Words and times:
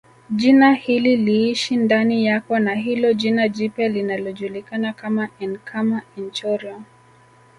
Jina 0.29 0.73
hili 0.73 1.17
liishi 1.17 1.75
ndani 1.77 2.25
yako 2.25 2.59
na 2.59 2.75
hilo 2.75 3.13
jina 3.13 3.49
jipya 3.49 3.87
linalojulikana 3.89 4.93
kama 4.93 5.29
enkama 5.39 6.01
enchorio 6.17 6.81